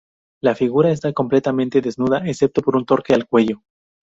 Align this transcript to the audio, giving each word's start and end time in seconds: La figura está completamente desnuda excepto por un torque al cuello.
La 0.41 0.55
figura 0.55 0.89
está 0.89 1.13
completamente 1.13 1.79
desnuda 1.79 2.23
excepto 2.27 2.63
por 2.63 2.75
un 2.75 2.87
torque 2.87 3.13
al 3.13 3.27
cuello. 3.27 3.61